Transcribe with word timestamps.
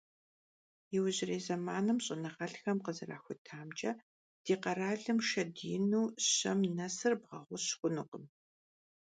Иужьрей 0.95 1.41
зэманым 1.45 1.97
щӀэныгъэлӀхэм 2.05 2.77
къызэрахутамкӀэ, 2.85 3.91
ди 4.43 4.53
къэралым 4.63 5.19
шэд 5.27 5.53
ину 5.75 6.01
щэм 6.29 6.59
нэсыр 6.77 7.13
бгъэгъущ 7.21 7.65
хъунукъым. 7.77 8.25